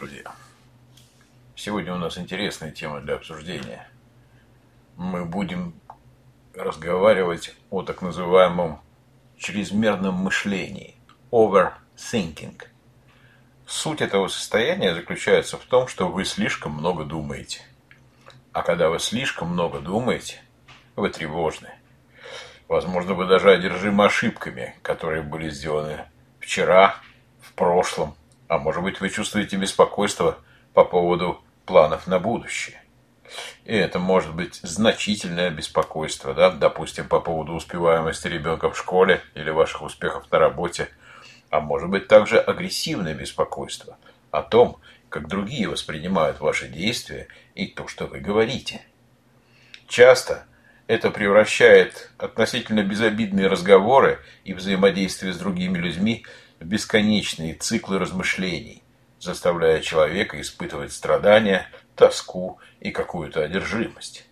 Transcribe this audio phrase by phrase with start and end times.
[0.00, 0.34] друзья!
[1.54, 3.86] Сегодня у нас интересная тема для обсуждения.
[4.96, 5.74] Мы будем
[6.54, 8.80] разговаривать о так называемом
[9.36, 10.96] чрезмерном мышлении,
[11.30, 12.62] overthinking.
[13.66, 17.60] Суть этого состояния заключается в том, что вы слишком много думаете.
[18.52, 20.40] А когда вы слишком много думаете,
[20.96, 21.72] вы тревожны.
[22.68, 26.06] Возможно, вы даже одержимы ошибками, которые были сделаны
[26.40, 26.96] вчера,
[27.42, 28.14] в прошлом,
[28.50, 30.36] а может быть, вы чувствуете беспокойство
[30.74, 32.82] по поводу планов на будущее.
[33.64, 39.50] И это может быть значительное беспокойство, да, допустим, по поводу успеваемости ребенка в школе или
[39.50, 40.88] ваших успехов на работе,
[41.50, 43.98] а может быть также агрессивное беспокойство
[44.32, 44.80] о том,
[45.10, 48.82] как другие воспринимают ваши действия и то, что вы говорите.
[49.86, 50.44] Часто
[50.88, 56.26] это превращает относительно безобидные разговоры и взаимодействие с другими людьми
[56.60, 58.82] бесконечные циклы размышлений,
[59.18, 64.26] заставляя человека испытывать страдания, тоску и какую-то одержимость.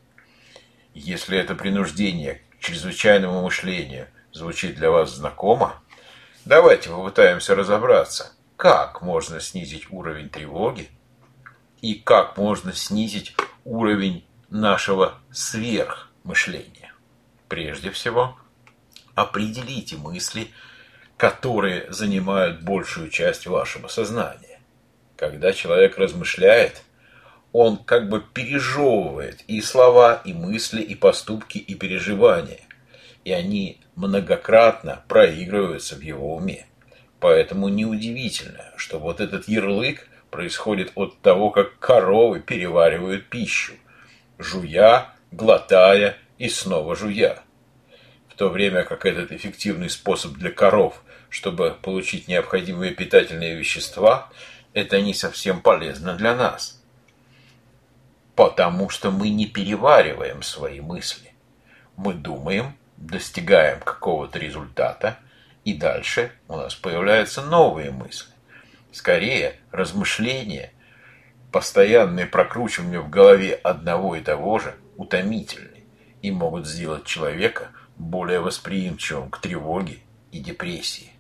[0.94, 5.80] Если это принуждение к чрезвычайному мышлению звучит для вас знакомо,
[6.44, 10.88] давайте попытаемся разобраться, как можно снизить уровень тревоги
[11.80, 16.92] и как можно снизить уровень нашего сверхмышления.
[17.48, 18.36] Прежде всего,
[19.14, 20.50] определите мысли,
[21.18, 24.60] которые занимают большую часть вашего сознания.
[25.16, 26.82] Когда человек размышляет,
[27.52, 32.60] он как бы пережевывает и слова, и мысли, и поступки, и переживания.
[33.24, 36.66] И они многократно проигрываются в его уме.
[37.18, 43.72] Поэтому неудивительно, что вот этот ярлык происходит от того, как коровы переваривают пищу,
[44.38, 47.42] жуя, глотая и снова жуя.
[48.28, 54.30] В то время как этот эффективный способ для коров чтобы получить необходимые питательные вещества,
[54.72, 56.82] это не совсем полезно для нас.
[58.34, 61.32] Потому что мы не перевариваем свои мысли.
[61.96, 65.18] Мы думаем, достигаем какого-то результата,
[65.64, 68.32] и дальше у нас появляются новые мысли.
[68.92, 70.72] Скорее, размышления,
[71.52, 75.84] постоянные прокручивания в голове одного и того же утомительны
[76.22, 79.98] и могут сделать человека более восприимчивым к тревоге
[80.30, 81.12] и депрессии.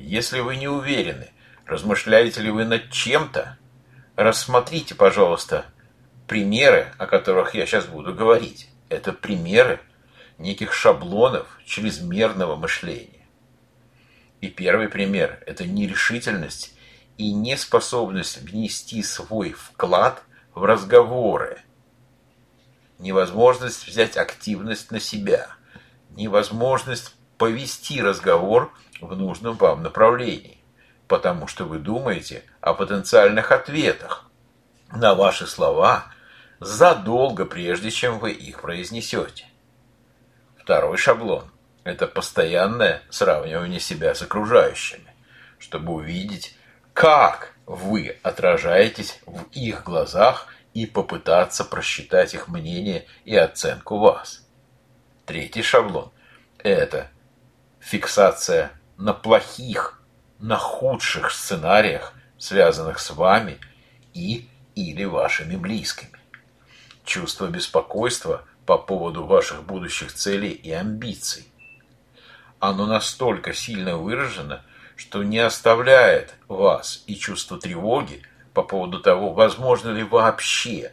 [0.00, 1.28] Если вы не уверены,
[1.66, 3.58] размышляете ли вы над чем-то,
[4.16, 5.66] рассмотрите, пожалуйста,
[6.26, 8.70] примеры, о которых я сейчас буду говорить.
[8.88, 9.78] Это примеры
[10.38, 13.26] неких шаблонов чрезмерного мышления.
[14.40, 16.74] И первый пример– это нерешительность
[17.18, 20.22] и неспособность внести свой вклад
[20.54, 21.60] в разговоры.
[22.98, 25.48] Невозможность взять активность на себя.
[26.08, 28.70] Невозможность повести разговор
[29.00, 30.58] в нужном вам направлении,
[31.08, 34.26] потому что вы думаете о потенциальных ответах
[34.92, 36.04] на ваши слова
[36.60, 39.46] задолго прежде, чем вы их произнесете.
[40.58, 41.50] Второй шаблон–
[41.84, 45.14] это постоянное сравнивание себя с окружающими,
[45.58, 46.58] чтобы увидеть,
[46.92, 54.46] как вы отражаетесь в их глазах и попытаться просчитать их мнение и оценку вас.
[55.24, 56.12] Третий шаблон–
[56.58, 57.08] это
[57.80, 60.00] фиксация на плохих,
[60.38, 63.58] на худших сценариях, связанных с вами
[64.14, 66.12] и или вашими близкими.
[67.04, 71.48] Чувство беспокойства по поводу ваших будущих целей и амбиций.
[72.60, 74.62] Оно настолько сильно выражено,
[74.96, 80.92] что не оставляет вас и чувство тревоги по поводу того, возможно ли вообще,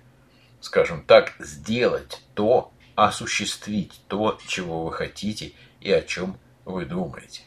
[0.62, 6.38] скажем так, сделать то, осуществить то, чего вы хотите и о чем
[6.68, 7.42] вы думаете.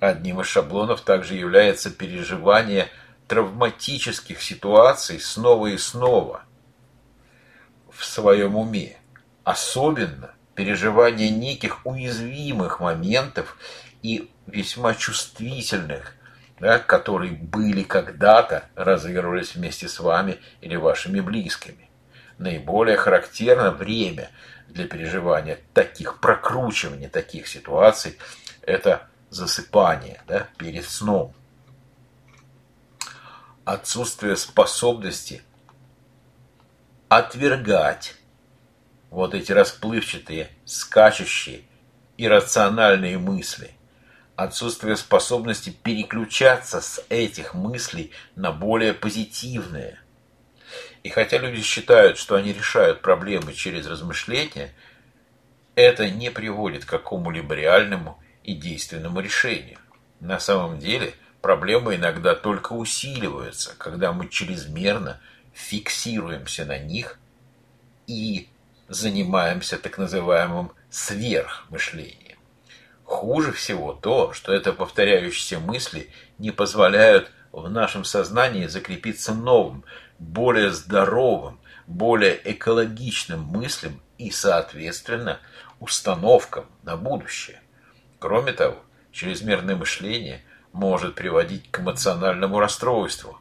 [0.00, 2.88] Одним из шаблонов также является переживание
[3.28, 6.42] травматических ситуаций снова и снова
[7.88, 8.96] в своем уме.
[9.44, 13.56] Особенно переживание неких уязвимых моментов
[14.02, 16.14] и весьма чувствительных,
[16.58, 21.90] да, которые были когда-то, разыгрывались вместе с вами или вашими близкими.
[22.38, 24.30] Наиболее характерно время
[24.72, 28.18] для переживания таких, прокручивания таких ситуаций–
[28.62, 31.34] это засыпание, да, перед сном.
[33.64, 35.42] Отсутствие способности
[37.08, 38.16] отвергать
[39.10, 41.62] вот эти расплывчатые, скачущие,
[42.16, 43.72] иррациональные мысли.
[44.34, 50.00] Отсутствие способности переключаться с этих мыслей на более позитивные.
[51.02, 54.72] И хотя люди считают, что они решают проблемы через размышления,
[55.74, 59.78] это не приводит к какому-либо реальному и действенному решению.
[60.20, 65.20] На самом деле Проблемы иногда только усиливаются, когда мы чрезмерно
[65.52, 67.18] фиксируемся на них
[68.06, 68.48] и
[68.88, 72.38] занимаемся так называемым сверхмышлением.
[73.02, 79.84] Хуже всего то, что это повторяющиеся мысли не позволяют в нашем сознании закрепиться новым,
[80.18, 85.40] более здоровым, более экологичным мыслям и, соответственно,
[85.80, 87.60] установкам на будущее.
[88.18, 88.76] Кроме того,
[89.10, 90.42] чрезмерное мышление
[90.72, 93.38] может приводить к эмоциональному расстройству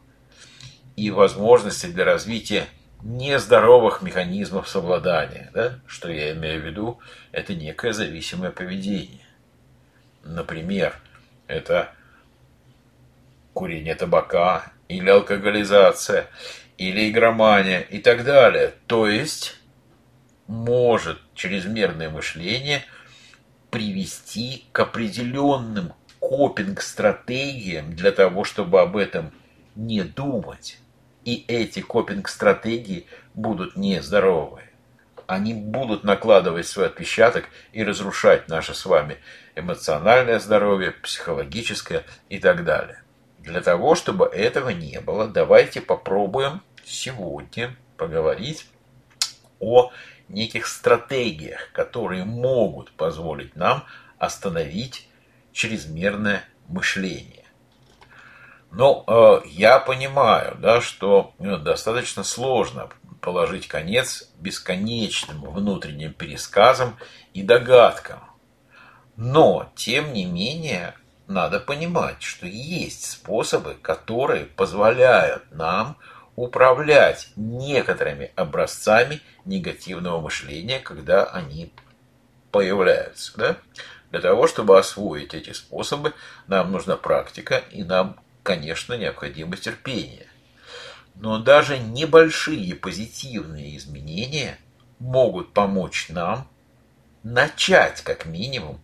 [0.95, 2.68] и возможности для развития
[3.03, 5.50] нездоровых механизмов совладания.
[5.53, 5.79] Да?
[5.88, 7.00] Что я имею в виду?
[7.31, 9.25] Это некое зависимое поведение.
[10.23, 11.00] Например,
[11.47, 11.94] это
[13.53, 16.27] курение табака или алкоголизация,
[16.81, 18.74] или игромания и так далее.
[18.88, 19.60] То есть
[20.48, 22.83] может чрезмерное мышление
[23.69, 29.31] привести к определенным копинг-стратегиям для того, чтобы об этом
[29.75, 30.80] не думать.
[31.24, 33.06] И эти копинг-стратегии
[33.36, 34.72] будут нездоровые.
[35.28, 39.18] Они будут накладывать свой отпечаток и разрушать наше с вами
[39.56, 43.04] эмоциональное здоровье, психологическое и так далее.
[43.38, 48.68] Для того, чтобы этого не было, давайте попробуем сегодня поговорить
[49.60, 49.92] о
[50.28, 53.86] неких стратегиях, которые могут позволить нам
[54.18, 55.07] остановить
[55.51, 57.45] чрезмерное мышление.
[58.72, 62.89] Но э, я понимаю, да, что ну, достаточно сложно
[63.19, 66.98] положить конец бесконечным внутренним пересказам
[67.33, 68.19] и догадкам.
[69.18, 70.95] Но, тем не менее,
[71.28, 75.98] надо понимать, что есть способы, которые позволяют нам
[76.42, 81.72] управлять некоторыми образцами негативного мышления, когда они
[82.52, 83.38] появляются.
[83.38, 83.58] Да?
[84.10, 86.14] Для того, чтобы освоить эти способы,
[86.48, 90.26] нам нужна практика и нам, конечно, необходимо терпение.
[91.14, 94.58] Но даже небольшие позитивные изменения
[94.98, 96.48] могут помочь нам
[97.22, 98.82] начать, как минимум,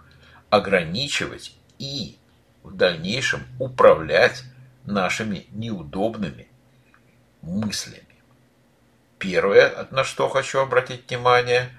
[0.52, 2.18] ограничивать и
[2.62, 4.44] в дальнейшем управлять
[4.86, 6.47] нашими неудобными
[7.48, 8.04] мыслями.
[9.18, 11.70] Первое, на что хочу обратить внимание,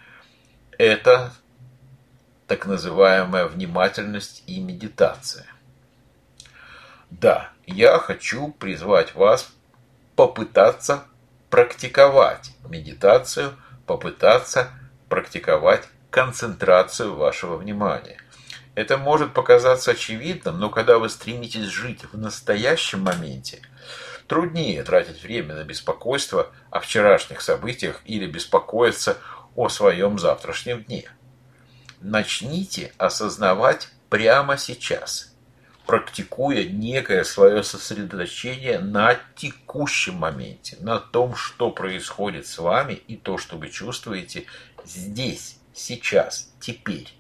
[0.77, 1.33] это
[2.47, 5.47] так называемая внимательность и медитация.
[7.11, 9.51] Да, я хочу призвать вас
[10.17, 11.05] попытаться
[11.51, 13.55] практиковать медитацию,
[13.87, 14.71] попытаться
[15.09, 18.19] практиковать концентрацию вашего внимания.
[18.75, 23.61] Это может показаться очевидным, но когда вы стремитесь жить в настоящем моменте,
[24.29, 29.17] труднее тратить время на беспокойство о вчерашних событиях или беспокоиться
[29.57, 31.11] о своем завтрашнем дне.
[32.01, 35.35] Начните осознавать прямо сейчас,
[35.87, 43.39] практикуя некое свое сосредоточение на текущем моменте, на том, что происходит с вами и то,
[43.39, 44.45] что вы чувствуете
[44.85, 47.13] здесь, сейчас, теперь.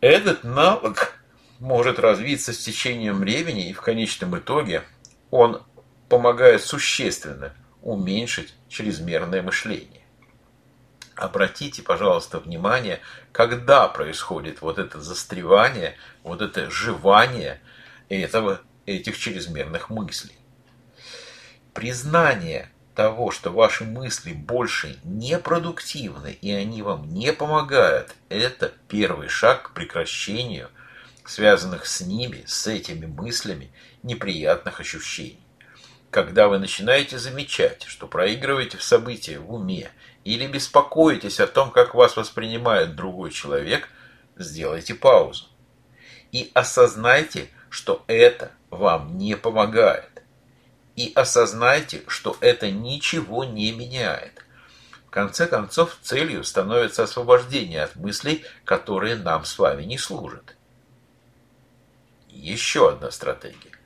[0.00, 1.20] Этот навык
[1.60, 4.82] может развиться с течением времени, и в конечном итоге
[5.30, 5.62] он
[6.14, 7.52] помогает существенно
[7.82, 10.02] уменьшить чрезмерное мышление.
[11.16, 13.00] Обратите, пожалуйста, внимание,
[13.32, 17.60] когда происходит вот это застревание, вот это жевание
[18.08, 20.36] этого, этих чрезмерных мыслей.
[21.72, 29.26] Признание того, что ваши мысли больше не продуктивны и они вам не помогают, это первый
[29.26, 30.70] шаг к прекращению
[31.26, 33.72] связанных с ними, с этими мыслями,
[34.04, 35.43] неприятных ощущений.
[36.14, 39.90] Когда вы начинаете замечать, что проигрываете в события в уме
[40.22, 43.88] или беспокоитесь о том, как вас воспринимает другой человек,
[44.36, 45.46] сделайте паузу.
[46.30, 50.22] И осознайте, что это вам не помогает
[50.94, 54.44] и осознайте, что это ничего не меняет.
[55.08, 60.54] В конце концов, целью становится освобождение от мыслей, которые нам с вами не служат.
[62.28, 63.76] Еще одна стратегия.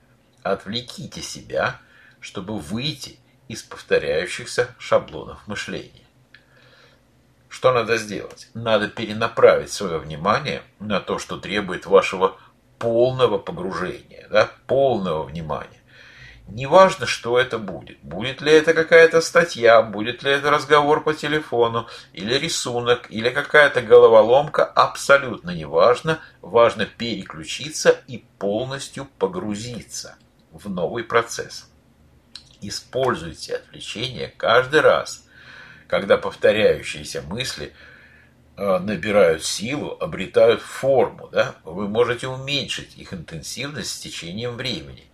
[0.42, 1.80] Отвлеките себя,
[2.28, 3.18] чтобы выйти
[3.48, 6.06] из повторяющихся шаблонов мышления.
[7.48, 8.50] Что надо сделать?
[8.52, 12.36] Надо перенаправить свое внимание на то, что требует вашего
[12.78, 15.80] полного погружения, да, полного внимания.
[16.48, 17.98] Неважно, что это будет.
[18.02, 23.80] Будет ли это какая-то статья, будет ли это разговор по телефону, или рисунок, или какая-то
[23.80, 26.18] головоломка, абсолютно неважно.
[26.42, 30.16] Важно переключиться и полностью погрузиться
[30.52, 31.70] в новый процесс.
[32.60, 35.26] Используйте отвлечение каждый раз,
[35.86, 37.72] когда повторяющиеся мысли
[38.56, 41.28] э, набирают силу, обретают форму.
[41.28, 41.54] Да?
[41.64, 45.06] Вы можете уменьшить их интенсивность с течением времени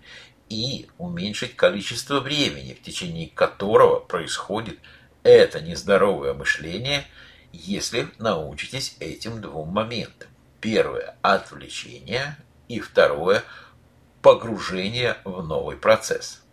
[0.48, 4.78] и уменьшить количество времени, в течение которого происходит
[5.22, 7.04] это нездоровое мышление,
[7.52, 10.28] если научитесь этим двум моментам.
[10.60, 12.36] Первое– отвлечение,
[12.68, 13.44] и второе–
[14.22, 16.43] погружение в новый процесс.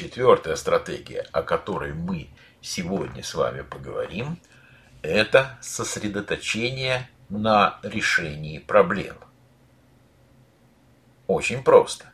[0.00, 2.28] Четвертая стратегия, о которой мы
[2.62, 4.38] сегодня с вами поговорим,
[5.02, 9.16] это сосредоточение на решении проблем.
[11.26, 12.06] Очень просто.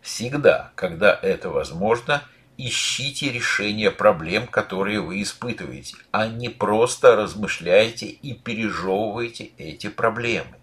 [0.00, 2.22] Всегда, когда это возможно,
[2.56, 10.57] ищите решение проблем, которые вы испытываете, а не просто размышляйте и пережевывайте эти проблемы.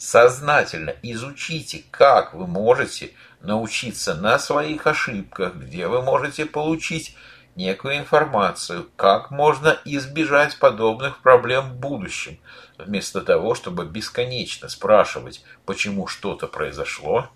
[0.00, 7.14] Сознательно изучите, как вы можете научиться на своих ошибках, где вы можете получить
[7.54, 12.38] некую информацию, как можно избежать подобных проблем в будущем,
[12.78, 17.28] вместо того, чтобы бесконечно спрашивать, почему что-то произошло.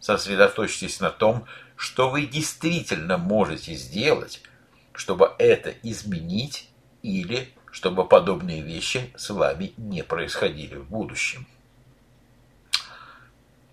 [0.00, 1.44] Сосредоточьтесь на том,
[1.76, 4.40] что вы действительно можете сделать,
[4.94, 6.70] чтобы это изменить
[7.02, 11.46] или чтобы подобные вещи с вами не происходили в будущем.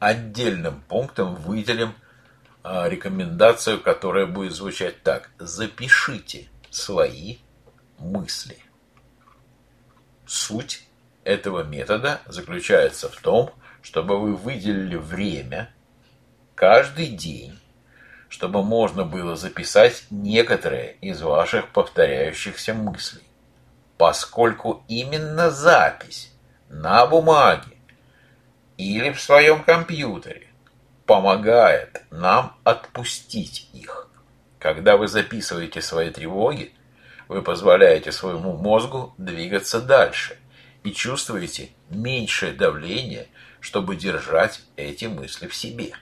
[0.03, 1.95] Отдельным пунктом выделим
[2.62, 5.29] а, рекомендацию, которая будет звучать так.
[5.39, 7.38] Запишите свои
[7.98, 8.57] мысли.
[10.25, 10.86] Суть
[11.24, 15.74] этого метода заключается в том, чтобы вы выделили время
[16.53, 17.57] каждый день,
[18.27, 23.24] чтобы можно было записать некоторые из ваших повторяющихся мыслей.
[23.98, 26.29] Поскольку именно запись
[26.67, 27.73] на бумаге
[28.77, 30.48] или в своем компьютере
[31.06, 34.10] помогает нам отпустить их.
[34.60, 36.74] Когда вы записываете свои тревоги,
[37.27, 40.38] вы позволяете своему мозгу двигаться дальше
[40.84, 43.27] и чувствуете меньшее давление,
[43.60, 45.94] чтобы держать эти мысли в себе.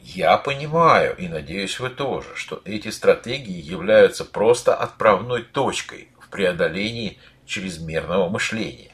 [0.00, 7.18] Я понимаю, и надеюсь вы тоже, что эти стратегии являются просто отправной точкой в преодолении
[7.46, 8.91] чрезмерного мышления.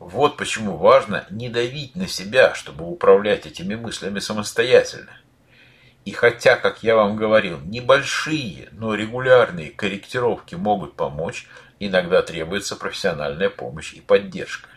[0.00, 5.12] Вот почему важно не давить на себя, чтобы управлять этими мыслями самостоятельно.
[6.06, 11.46] И хотя, как я вам говорил, небольшие, но регулярные корректировки могут помочь,
[11.78, 14.70] иногда требуется профессиональная помощь и поддержка.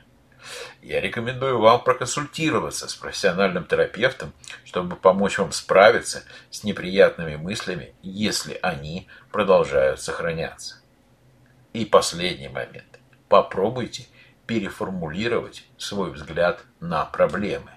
[0.82, 4.34] Я рекомендую вам проконсультироваться с профессиональным терапевтом,
[4.66, 10.82] чтобы помочь вам справиться с неприятными мыслями, если они продолжают сохраняться.
[11.72, 13.00] И последний момент.
[13.30, 14.08] Попробуйте
[14.46, 17.72] переформулировать свой взгляд на проблемы.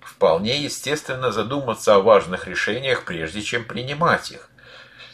[0.00, 4.50] Вполне естественно задуматься о важных решениях, прежде чем принимать их.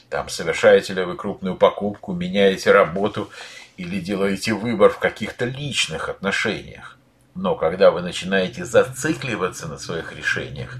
[0.08, 3.30] Там совершаете ли вы крупную покупку, меняете работу
[3.76, 6.96] или делаете выбор в каких-то личных отношениях.
[7.34, 10.76] Но когда вы начинаете зацикливаться на своих решениях,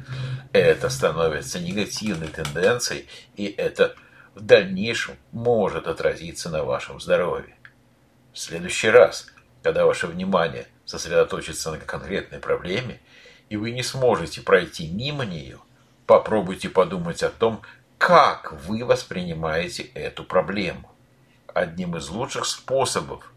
[0.53, 3.07] это становится негативной тенденцией,
[3.37, 3.95] и это
[4.35, 7.55] в дальнейшем может отразиться на вашем здоровье.
[8.33, 9.27] В следующий раз–
[9.69, 13.01] когда ваше внимание сосредоточится на конкретной проблеме,
[13.51, 15.59] и вы не сможете пройти мимо нее,
[16.07, 17.61] попробуйте подумать о том,
[17.99, 20.91] как вы воспринимаете эту проблему.
[21.53, 23.31] Одним из лучших способов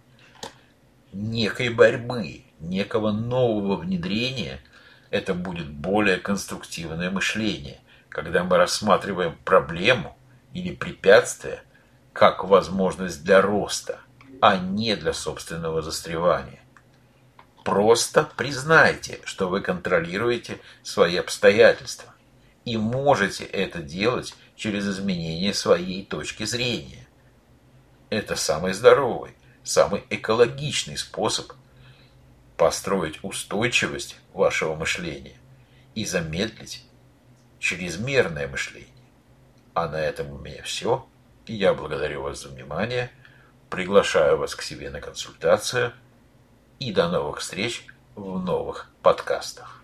[1.12, 4.62] некой борьбы, некого нового внедрения,
[5.10, 10.18] это будет более конструктивное мышление, когда мы рассматриваем проблему
[10.54, 11.62] или препятствие
[12.14, 14.00] как возможность для роста–
[14.41, 16.62] а не для собственного застревания.
[17.63, 22.13] Просто признайте, что вы контролируете свои обстоятельства
[22.65, 27.07] и можете это делать через изменение своей точки зрения.
[28.10, 31.53] Это самый здоровый, самый экологичный способ
[32.57, 35.38] построить устойчивость вашего мышления
[35.93, 36.83] и замедлить
[37.60, 38.89] чрезмерное мышление.
[39.75, 41.07] А на этом у меня все.
[41.45, 43.12] Я благодарю вас за внимание.
[43.72, 45.94] Приглашаю вас к себе на консультацию
[46.80, 49.81] и до новых встреч в новых подкастах.